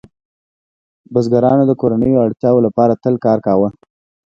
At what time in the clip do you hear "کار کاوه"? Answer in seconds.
3.25-3.69